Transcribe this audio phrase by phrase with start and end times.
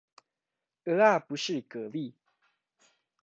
[0.03, 0.03] 蚵仔
[1.27, 2.13] 不是蛤蠣